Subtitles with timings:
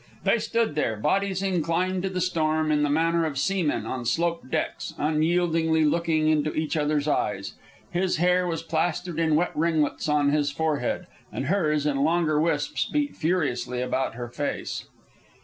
[0.23, 4.49] They stood there, bodies inclined to the storm in the manner of seamen on sloped
[4.49, 7.53] decks, unyieldingly looking into each other's eyes.
[7.91, 12.85] His hair was plastered in wet ringlets on his forehead, while hers, in longer wisps,
[12.85, 14.85] beat furiously about her face.